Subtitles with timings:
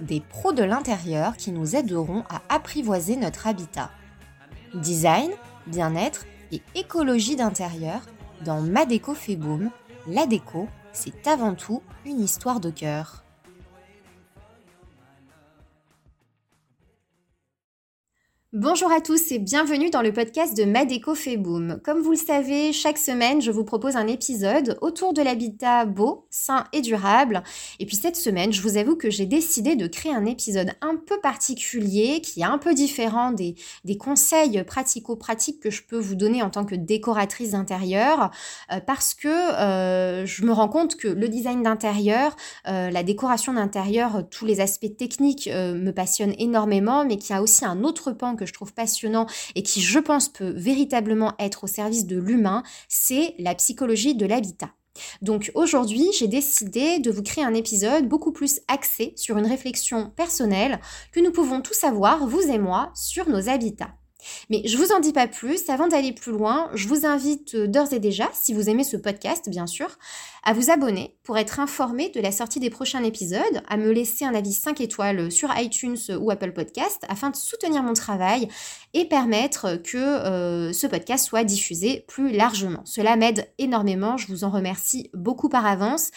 [0.00, 3.90] des pros de l'intérieur qui nous aideront à apprivoiser notre habitat.
[4.74, 5.30] Design,
[5.66, 8.00] bien-être et écologie d'intérieur
[8.44, 9.70] dans Ma déco fait boom,
[10.06, 13.23] la déco, c'est avant tout une histoire de cœur.
[18.56, 21.42] Bonjour à tous et bienvenue dans le podcast de Madeco fait.
[21.82, 26.28] Comme vous le savez, chaque semaine, je vous propose un épisode autour de l'habitat beau,
[26.30, 27.42] sain et durable.
[27.80, 30.94] Et puis cette semaine, je vous avoue que j'ai décidé de créer un épisode un
[30.94, 36.14] peu particulier qui est un peu différent des, des conseils pratico-pratiques que je peux vous
[36.14, 38.30] donner en tant que décoratrice d'intérieur
[38.70, 42.36] euh, parce que euh, je me rends compte que le design d'intérieur,
[42.68, 47.42] euh, la décoration d'intérieur, tous les aspects techniques me passionnent énormément, mais qu'il y a
[47.42, 51.64] aussi un autre pan que je trouve passionnant et qui, je pense, peut véritablement être
[51.64, 54.70] au service de l'humain, c'est la psychologie de l'habitat.
[55.22, 60.10] Donc aujourd'hui, j'ai décidé de vous créer un épisode beaucoup plus axé sur une réflexion
[60.10, 60.80] personnelle
[61.12, 63.94] que nous pouvons tous avoir, vous et moi, sur nos habitats.
[64.50, 65.68] Mais je vous en dis pas plus.
[65.68, 68.96] Avant d'aller plus loin, je vous invite euh, d'ores et déjà, si vous aimez ce
[68.96, 69.98] podcast, bien sûr,
[70.44, 74.24] à vous abonner pour être informé de la sortie des prochains épisodes, à me laisser
[74.24, 78.48] un avis 5 étoiles sur iTunes ou Apple Podcast afin de soutenir mon travail
[78.92, 82.82] et permettre que euh, ce podcast soit diffusé plus largement.
[82.84, 84.16] Cela m'aide énormément.
[84.16, 86.10] Je vous en remercie beaucoup par avance.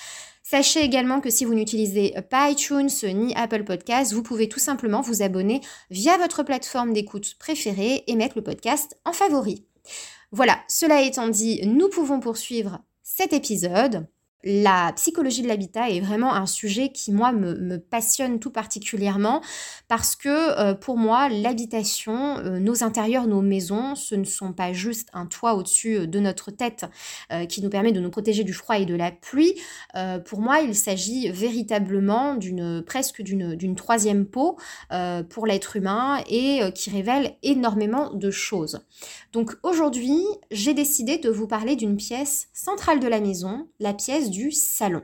[0.44, 5.02] Sachez également que si vous n'utilisez pas iTunes ni Apple Podcast, vous pouvez tout simplement
[5.02, 9.66] vous abonner via votre plateforme d'écoute préférée et mettre le podcast en favori.
[10.32, 14.08] Voilà, cela étant dit, nous pouvons poursuivre cet épisode.
[14.44, 19.42] La psychologie de l'habitat est vraiment un sujet qui, moi, me, passionne tout particulièrement
[19.88, 24.74] parce que euh, pour moi, l'habitation, euh, nos intérieurs, nos maisons, ce ne sont pas
[24.74, 26.86] juste un toit au-dessus euh, de notre tête
[27.50, 29.54] qui nous permet de nous protéger du froid et de la pluie.
[30.26, 34.58] pour moi, il s'agit véritablement d'une presque d'une troisième peau
[35.30, 38.80] pour l'être humain et qui révèle énormément de choses.
[39.34, 40.22] Donc aujourd'hui,
[40.52, 45.02] j'ai décidé de vous parler d'une pièce centrale de la maison, la pièce du salon.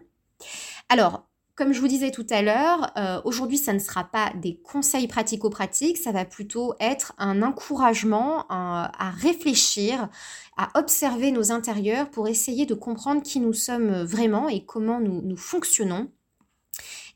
[0.89, 4.57] Alors, comme je vous disais tout à l'heure, euh, aujourd'hui, ça ne sera pas des
[4.57, 10.09] conseils pratico-pratiques, ça va plutôt être un encouragement à réfléchir,
[10.57, 15.38] à observer nos intérieurs pour essayer de comprendre qui nous sommes vraiment et comment nous
[15.38, 16.09] fonctionnons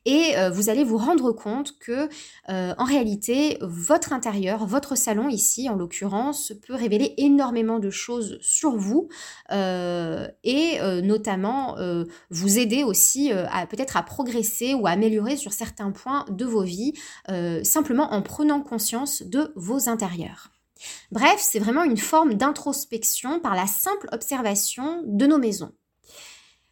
[0.08, 2.08] et euh, vous allez vous rendre compte que
[2.48, 8.38] euh, en réalité votre intérieur, votre salon ici en l'occurrence, peut révéler énormément de choses
[8.40, 9.10] sur vous
[9.52, 11.76] euh, et notamment
[12.30, 16.64] vous aider aussi à peut-être à progresser ou à améliorer sur certains points de vos
[16.64, 16.94] vies
[17.64, 20.52] simplement en prenant conscience de vos intérieurs.
[21.12, 25.74] Bref, c'est vraiment une forme d'introspection par la simple observation de nos maisons.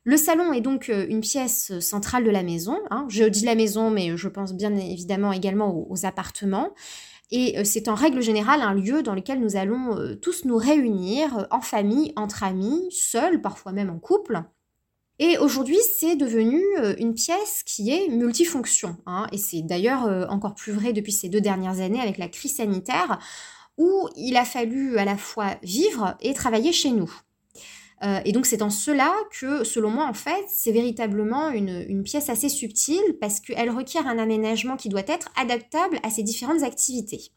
[0.08, 2.78] Le salon est donc euh, une pièce centrale de la maison.
[2.92, 3.08] Hein.
[3.10, 6.76] Je dis la maison, mais je pense bien évidemment également aux, appartements.
[7.32, 10.58] Et euh, c'est en règle générale un lieu dans lequel nous allons euh, tous nous
[10.58, 14.44] réunir en famille, entre amis, seuls, parfois même en couple.
[15.18, 16.62] Et aujourd'hui, c'est devenu
[17.00, 18.98] une pièce qui est multifonction.
[19.06, 19.28] Hein.
[19.32, 23.18] et c'est d'ailleurs encore plus vrai depuis ces deux dernières années avec la crise sanitaire,
[23.78, 27.10] où il a fallu à la fois vivre et travailler chez nous.
[28.04, 32.04] Euh, et donc c'est en cela que, selon moi, en fait, c'est véritablement une, une,
[32.04, 36.64] pièce assez subtile parce qu'elle requiert un aménagement qui doit être adaptable à ces différentes
[36.64, 37.32] activités.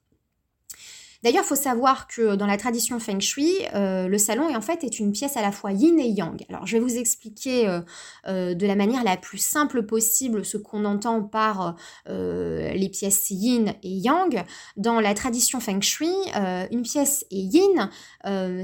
[1.24, 4.60] D'ailleurs, il faut savoir que dans la tradition Feng Shui, euh, le salon est en
[4.60, 6.44] fait une pièce à la fois yin et yang.
[6.48, 7.80] Alors, je vais vous expliquer euh,
[8.28, 11.76] euh, de la manière la plus simple possible ce qu'on entend par
[12.06, 14.44] les pièces yin et yang.
[14.76, 16.12] Dans la tradition Feng Shui,
[16.70, 17.90] une pièce est yin,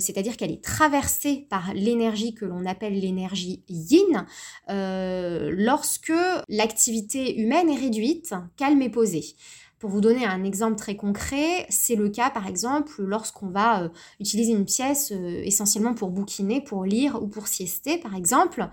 [0.00, 4.26] c'est-à-dire qu'elle est traversée par l'énergie que l'on appelle l'énergie yin,
[4.68, 6.12] lorsque
[6.48, 9.36] l'activité humaine est réduite, calme et posée.
[9.84, 13.88] Pour vous donner un exemple très concret, c'est le cas par exemple lorsqu'on va euh,
[14.18, 18.66] utiliser une pièce euh, essentiellement pour bouquiner, pour lire ou pour siester par exemple.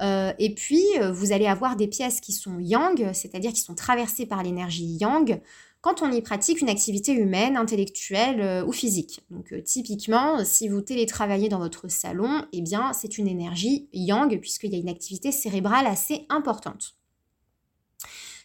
[0.00, 0.82] Euh, et puis
[1.12, 5.38] vous allez avoir des pièces qui sont yang, c'est-à-dire qui sont traversées par l'énergie yang
[5.82, 9.20] quand on y pratique une activité humaine, intellectuelle ou physique.
[9.28, 14.72] Donc typiquement, si vous télétravaillez dans votre salon, eh bien c'est une énergie yang puisqu'il
[14.72, 16.94] y a une activité cérébrale assez importante.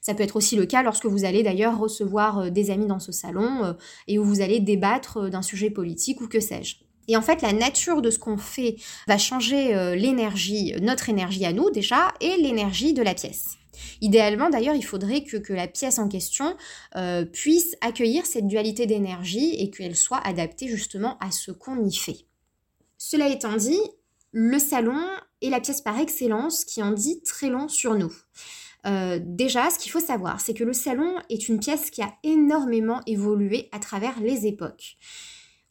[0.09, 3.11] Ça peut être aussi le cas lorsque vous allez d'ailleurs recevoir des amis dans ce
[3.11, 3.75] salon
[4.07, 6.77] et où vous allez débattre d'un sujet politique ou que sais-je.
[7.07, 8.77] Et en fait, la nature de ce qu'on fait
[9.07, 13.59] va changer l'énergie, notre énergie à nous déjà, et l'énergie de la pièce.
[14.01, 16.57] Idéalement, d'ailleurs, il faudrait que, la pièce en question
[16.95, 21.93] euh, puisse accueillir cette dualité d'énergie et qu'elle soit adaptée justement à ce qu'on y
[21.93, 22.25] fait.
[22.97, 23.79] Cela étant dit,
[24.31, 24.99] le salon
[25.43, 28.11] est la pièce par excellence qui en dit très long sur nous.
[28.85, 32.13] Euh, déjà, ce qu'il faut savoir, c'est que le salon est une pièce qui a
[32.23, 34.97] énormément évolué à travers les époques.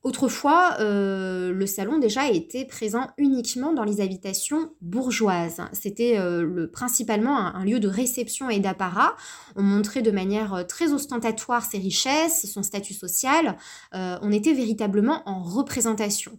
[0.05, 5.60] Autrefois, euh, le salon déjà était présent uniquement dans les habitations bourgeoises.
[5.72, 9.16] C'était euh, principalement un, lieu de réception et d'apparat.
[9.56, 13.56] On montrait de manière très ostentatoire ses richesses, son statut social.
[13.93, 16.38] on était véritablement en représentation.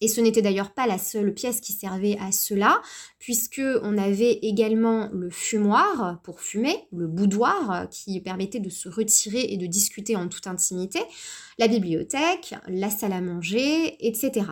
[0.00, 2.80] Et ce n'était d'ailleurs pas la seule pièce qui servait à cela,
[3.18, 9.52] puisque on avait également le fumoir pour fumer, le boudoir qui permettait de se retirer
[9.52, 11.00] et de discuter en toute intimité,
[11.58, 14.46] la bibliothèque, la salle à manger, etc.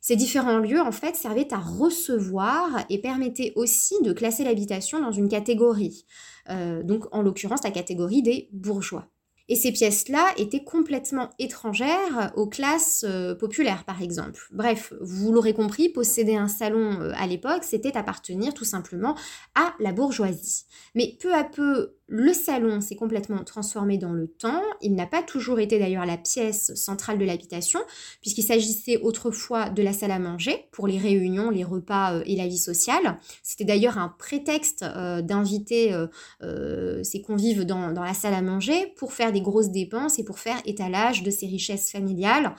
[0.00, 5.12] Ces différents lieux, en fait, servaient à recevoir et permettaient aussi de classer l'habitation dans
[5.12, 6.06] une catégorie.
[6.50, 9.10] Euh, donc, en l'occurrence, la catégorie des bourgeois.
[9.48, 14.46] Et ces pièces-là étaient complètement étrangères aux classes euh, populaires, par exemple.
[14.52, 19.16] Bref, vous l'aurez compris, posséder un salon euh, à l'époque, c'était appartenir tout simplement
[19.54, 20.64] à la bourgeoisie.
[20.94, 24.62] Mais peu à peu, le salon s'est complètement transformé dans le temps.
[24.80, 27.80] Il n'a pas toujours été d'ailleurs la pièce centrale de l'habitation,
[28.22, 32.34] puisqu'il s'agissait autrefois de la salle à manger pour les réunions, les repas euh, et
[32.34, 33.18] la vie sociale.
[33.42, 35.94] C'était d'ailleurs un prétexte euh, d'inviter
[36.42, 40.24] euh, ses convives dans, dans la salle à manger pour faire des grosses dépenses et
[40.24, 42.54] pour faire étalage de ses richesses familiales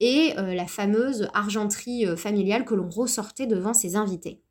[0.00, 4.43] et la fameuse argenterie familiale que l'on ressortait devant ses invités.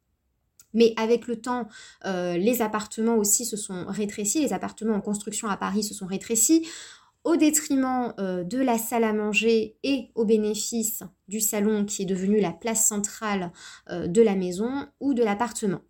[0.73, 1.67] Mais avec le temps,
[2.05, 6.05] euh, les appartements aussi se sont rétrécis, les appartements en construction à Paris se sont
[6.05, 6.67] rétrécis
[7.23, 12.05] au détriment euh, de la salle à manger et au bénéfice du salon qui est
[12.05, 13.51] devenu la place centrale
[13.89, 15.81] euh, de la maison ou de l'appartement.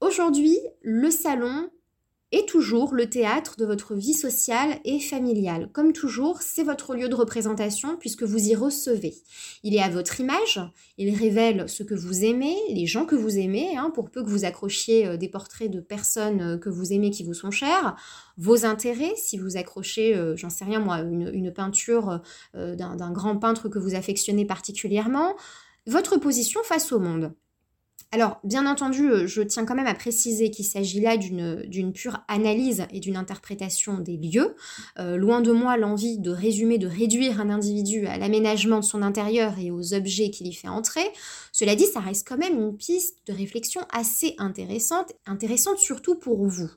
[0.00, 1.70] Aujourd'hui, le salon
[2.34, 5.70] et toujours le théâtre de votre vie sociale et familiale.
[5.72, 9.14] Comme toujours, c'est votre lieu de représentation puisque vous y recevez.
[9.62, 10.60] Il est à votre image,
[10.98, 14.28] il révèle ce que vous aimez, les gens que vous aimez, hein, pour peu que
[14.28, 17.94] vous accrochiez euh, des portraits de personnes euh, que vous aimez qui vous sont chères,
[18.36, 22.20] vos intérêts, si vous accrochez, euh, j'en sais rien moi, une, peinture
[22.54, 25.36] d'un grand peintre que vous affectionnez particulièrement,
[25.86, 27.32] votre position face au monde.
[28.14, 32.20] Alors, bien entendu, euh, je tiens quand même à préciser qu'il s'agit là d'une pure
[32.28, 34.54] analyse et d'une interprétation des lieux.
[35.00, 39.02] Euh, loin de moi l'envie de résumer, de réduire un individu à l'aménagement de son
[39.02, 41.02] intérieur et aux objets qu'il y fait entrer.
[41.50, 46.46] Cela dit, ça reste quand même une piste de réflexion assez intéressante, intéressante surtout pour
[46.46, 46.70] vous.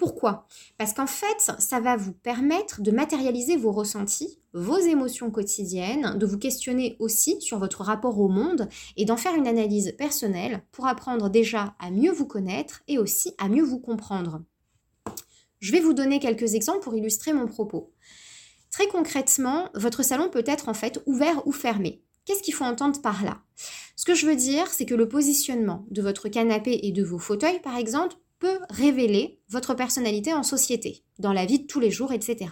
[0.00, 0.46] Pourquoi?
[0.78, 6.24] Parce qu'en fait, ça va vous permettre de matérialiser vos ressentis, vos émotions quotidiennes, de
[6.24, 8.66] vous questionner aussi sur votre rapport au monde
[8.96, 13.34] et d'en faire une analyse personnelle pour apprendre déjà à mieux vous connaître et aussi
[13.36, 14.42] à mieux vous comprendre.
[15.58, 17.92] Je vais vous donner quelques exemples pour illustrer mon propos.
[18.70, 22.02] Très concrètement, votre salon peut être en fait ouvert ou fermé.
[22.24, 23.42] Qu'est-ce qu'il faut entendre par là?
[23.96, 27.18] Ce que je veux dire, c'est que le positionnement de votre canapé et de vos
[27.18, 31.92] fauteuils, par exemple, peut révéler votre personnalité en société, dans la vie de tous les
[31.92, 32.50] jours, etc.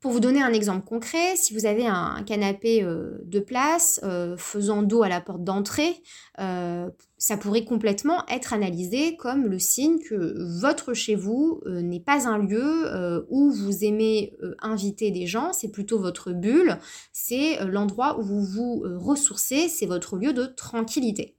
[0.00, 4.36] Pour vous donner un exemple concret, si vous avez un canapé euh, de place euh,
[4.36, 5.96] faisant dos à la porte d'entrée,
[6.38, 12.28] euh, ça pourrait complètement être analysé comme le signe que votre chez vous n'est pas
[12.28, 16.78] un lieu où vous aimez inviter des gens, c'est plutôt votre bulle,
[17.12, 21.36] c'est l'endroit où vous vous ressourcez, c'est votre lieu de tranquillité.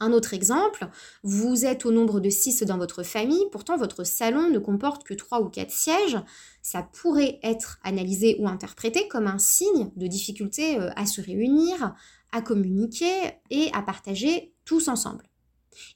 [0.00, 0.88] Un autre exemple,
[1.24, 5.14] vous êtes au nombre de 6 dans votre famille, pourtant votre salon ne comporte que
[5.14, 6.18] 3 ou 4 sièges.
[6.62, 11.94] Ça pourrait être analysé ou interprété comme un signe de difficulté euh, à se réunir,
[12.30, 13.12] à communiquer
[13.50, 15.27] et à partager tous ensemble.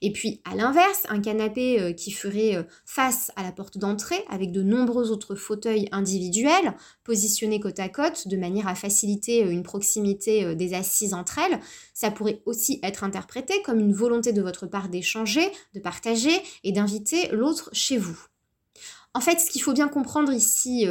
[0.01, 4.23] Et puis, à l'inverse, un canapé euh, qui ferait euh, face à la porte d'entrée
[4.29, 9.49] avec de nombreux autres fauteuils individuels positionnés côte à côte de manière à faciliter euh,
[9.49, 11.59] une proximité des assises entre elles,
[11.93, 16.31] ça pourrait aussi être interprété comme une volonté de votre part d'échanger, de partager
[16.63, 18.19] et d'inviter l'autre chez vous.
[19.13, 20.87] En fait, ce qu'il faut bien comprendre ici,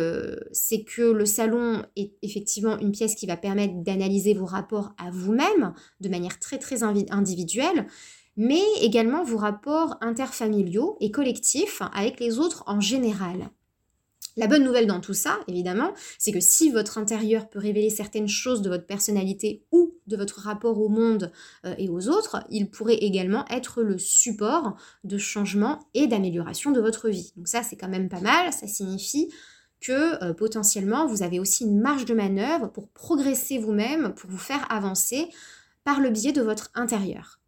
[0.53, 5.11] c'est que le salon est effectivement une pièce qui va permettre d'analyser vos rapports à
[5.11, 7.89] vous-même de manière très très individuelle,
[8.37, 13.51] mais également vos rapports interfamiliaux et collectifs avec les autres en général.
[14.39, 18.29] La bonne nouvelle dans tout ça, évidemment, c'est que si votre intérieur peut révéler certaines
[18.29, 21.31] choses de votre personnalité ou de votre rapport au monde
[21.67, 26.81] euh, et aux autres, il pourrait également être le support de changement et d'amélioration de
[26.81, 27.33] votre vie.
[27.37, 28.55] Donc ça, c'est quand même pas mal.
[28.55, 29.29] Ça signifie
[29.83, 34.39] que euh, potentiellement, vous avez aussi une marge de manœuvre pour progresser vous-même, pour vous
[34.39, 35.29] faire avancer
[35.85, 37.42] par le biais de votre intérieur.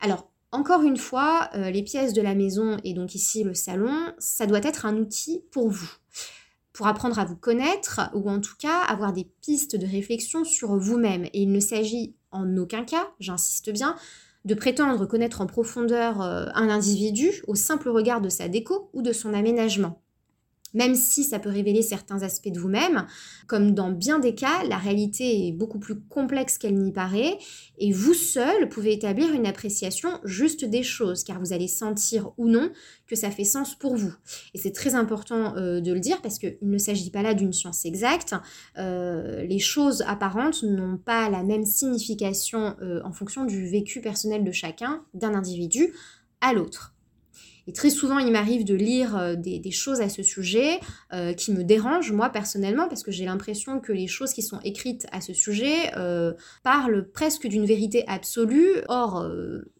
[0.00, 3.94] Alors, encore une fois, euh, les pièces de la maison et donc ici le salon,
[4.18, 5.90] ça doit être un outil pour vous,
[6.72, 10.76] pour apprendre à vous connaître ou en tout cas avoir des pistes de réflexion sur
[10.76, 11.24] vous-même.
[11.26, 13.96] Et il ne s'agit en aucun cas, j'insiste bien,
[14.44, 19.02] de prétendre connaître en profondeur euh, un individu au simple regard de sa déco ou
[19.02, 20.02] de son aménagement
[20.76, 23.06] même si ça peut révéler certains aspects de vous-même.
[23.48, 27.38] Comme dans bien des cas, la réalité est beaucoup plus complexe qu'elle n'y paraît,
[27.78, 32.46] et vous seul pouvez établir une appréciation juste des choses, car vous allez sentir ou
[32.46, 32.70] non
[33.06, 34.12] que ça fait sens pour vous.
[34.54, 37.52] Et c'est très important euh, de le dire parce qu'il ne s'agit pas là d'une
[37.52, 38.34] science exacte.
[38.78, 44.44] Euh, les choses apparentes n'ont pas la même signification euh, en fonction du vécu personnel
[44.44, 45.94] de chacun, d'un individu
[46.40, 46.95] à l'autre.
[47.66, 50.80] Et très souvent, il m'arrive de lire euh, des, choses à ce sujet
[51.12, 54.60] euh, qui me dérangent, moi personnellement, parce que j'ai l'impression que les choses qui sont
[54.62, 56.32] écrites à ce sujet euh,
[56.62, 58.76] parlent presque d'une vérité absolue.
[58.88, 59.28] Or,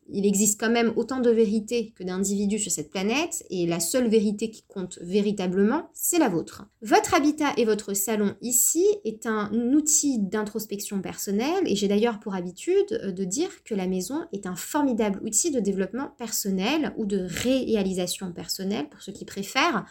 [0.08, 4.08] il existe quand même autant de vérités que d'individus sur cette planète, et la seule
[4.08, 6.64] vérité qui compte véritablement, c'est la vôtre.
[6.82, 12.34] Votre habitat et votre salon ici est un outil d'introspection personnelle, et j'ai d'ailleurs pour
[12.34, 17.26] habitude de dire que la maison est un formidable outil de développement personnel ou de
[17.28, 19.84] réalisation personnelle, pour ceux qui préfèrent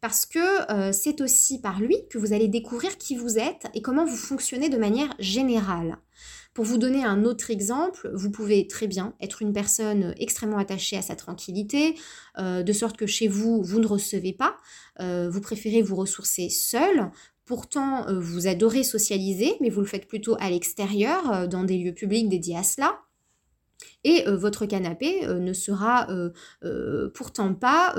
[0.00, 3.82] parce que euh, c'est aussi par lui que vous allez découvrir qui vous êtes et
[3.82, 5.98] comment vous fonctionnez de manière générale.
[6.56, 10.96] Pour vous donner un autre exemple, vous pouvez très bien être une personne extrêmement attachée
[10.96, 11.96] à sa tranquillité,
[12.38, 14.56] euh, de sorte que chez vous, vous ne recevez pas,
[15.00, 17.10] euh, vous préférez vous ressourcer seul.
[17.44, 21.92] Pourtant, euh, vous adorez socialiser, mais vous le faites plutôt à l'extérieur, dans des lieux
[21.92, 23.00] publics dédiés à cela.
[24.04, 26.08] Et votre canapé ne sera
[27.12, 27.94] pourtant pas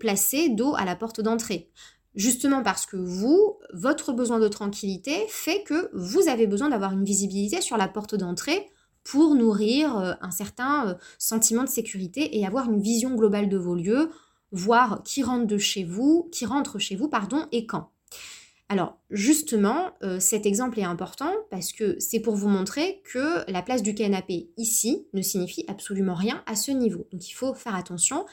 [0.00, 1.70] placé dos à la porte d'entrée.
[2.14, 7.04] Justement parce que vous, votre besoin de tranquillité fait que vous avez besoin d'avoir une
[7.04, 8.68] visibilité sur la porte d'entrée
[9.04, 13.56] pour nourrir euh, un certain euh, sentiment de sécurité et avoir une vision globale de
[13.56, 14.10] vos lieux,
[14.52, 17.90] voir qui rentre de chez vous, qui rentre chez vous, pardon, et quand.
[18.68, 23.62] Alors justement, euh, cet exemple est important parce que c'est pour vous montrer que la
[23.62, 27.06] place du canapé ici ne signifie absolument rien à ce niveau.
[27.12, 28.26] Donc il faut faire attention.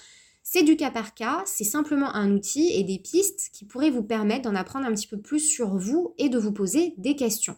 [0.50, 4.02] C'est du cas par cas, c'est simplement un outil et des pistes qui pourraient vous
[4.02, 7.58] permettre d'en apprendre un petit peu plus sur vous et de vous poser des questions.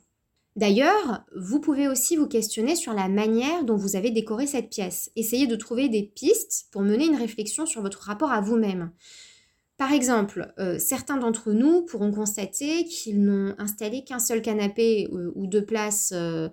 [0.55, 5.11] D'ailleurs, vous pouvez aussi vous questionner sur la manière dont vous avez décoré cette pièce.
[5.15, 8.91] Essayez de trouver des pistes pour mener une réflexion sur votre rapport à vous-même.
[9.79, 15.31] Par exemple, euh, certains d'entre nous pourront constater qu'ils n'ont installé qu'un seul canapé euh,
[15.35, 16.49] ou deux places euh,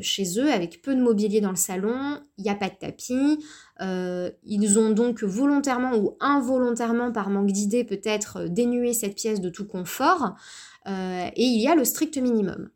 [0.00, 3.44] chez eux avec peu de mobilier dans le salon, il n'y a pas de tapis,
[3.78, 9.66] ils ont donc volontairement ou involontairement par manque d'idées peut-être dénué cette pièce de tout
[9.66, 10.34] confort
[10.86, 12.70] et il y a le strict minimum.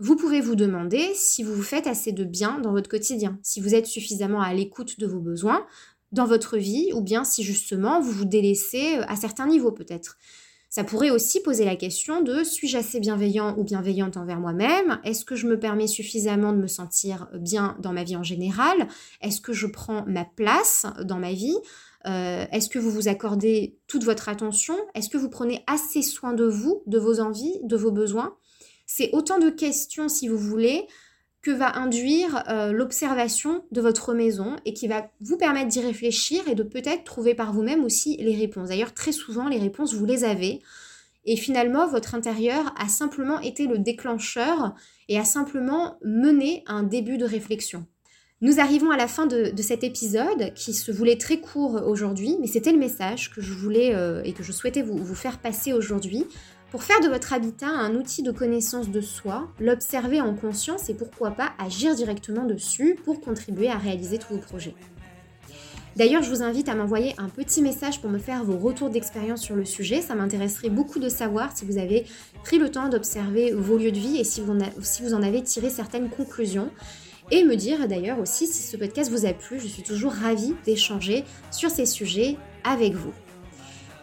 [0.00, 3.60] Vous pouvez vous demander si vous vous faites assez de bien dans votre quotidien, si
[3.60, 5.64] vous êtes suffisamment à l'écoute de vos besoins,
[6.12, 10.16] dans votre vie ou bien si justement vous vous délaissez euh, à certains niveaux peut-être.
[10.70, 15.00] Ça pourrait aussi poser la question de suis-je assez bienveillant ou bienveillante envers moi-même?
[15.02, 18.86] Est-ce que je me permets suffisamment de me sentir bien dans ma vie en général?
[19.22, 21.56] Est-ce que je prends ma place dans ma vie?
[22.06, 24.76] Euh, Est-ce que vous vous accordez toute votre attention?
[24.94, 28.36] Est-ce que vous prenez assez soin de vous, de vos envies, de vos besoins?
[28.86, 30.86] C'est autant de questions, si vous voulez,
[31.50, 36.54] va induire euh, l'observation de votre maison et qui va vous permettre d'y réfléchir et
[36.54, 38.68] de peut-être trouver par vous-même aussi les réponses.
[38.68, 40.60] D'ailleurs, très souvent, les réponses, vous les avez.
[41.24, 44.74] Et finalement, votre intérieur a simplement été le déclencheur
[45.08, 47.86] et a simplement mené un début de réflexion.
[48.40, 52.46] Nous arrivons à la fin de, cet épisode qui se voulait très court aujourd'hui, mais
[52.46, 56.24] c'était le message que je voulais euh, et que je souhaitais vous faire passer aujourd'hui.
[56.70, 60.94] Pour faire de votre habitat un outil de connaissance de soi, l'observer en conscience et
[60.94, 64.74] pourquoi pas agir directement dessus pour contribuer à réaliser tous vos projets.
[65.96, 69.40] D'ailleurs, je vous invite à m'envoyer un petit message pour me faire vos retours d'expérience
[69.40, 70.02] sur le sujet.
[70.02, 72.04] Ça m'intéresserait beaucoup de savoir si vous avez
[72.44, 76.10] pris le temps d'observer vos lieux de vie et si vous, en avez tiré certaines
[76.10, 76.70] conclusions.
[77.30, 79.58] Et me dire d'ailleurs aussi si ce podcast vous a plu.
[79.58, 83.12] Je suis toujours ravie d'échanger sur ces sujets avec vous.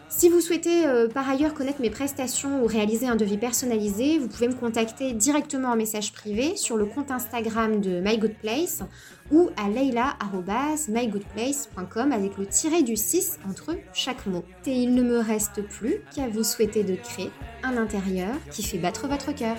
[0.08, 4.28] Si vous souhaitez euh, par ailleurs connaître mes prestations ou réaliser un devis personnalisé, vous
[4.28, 8.84] pouvez me contacter directement en message privé sur le compte Instagram de MyGoodPlace
[9.32, 14.44] ou à leila.mygoodplace.com avec le tiré du 6 entre chaque mot.
[14.66, 17.32] Et il ne me reste plus qu'à vous souhaiter de créer
[17.64, 19.56] un intérieur qui fait battre votre cœur.